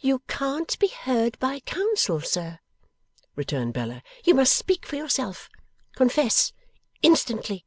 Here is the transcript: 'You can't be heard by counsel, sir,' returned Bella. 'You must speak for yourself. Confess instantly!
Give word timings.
'You 0.00 0.24
can't 0.26 0.76
be 0.80 0.88
heard 0.88 1.38
by 1.38 1.60
counsel, 1.60 2.20
sir,' 2.20 2.58
returned 3.36 3.74
Bella. 3.74 4.02
'You 4.24 4.34
must 4.34 4.56
speak 4.56 4.84
for 4.84 4.96
yourself. 4.96 5.48
Confess 5.94 6.52
instantly! 7.00 7.64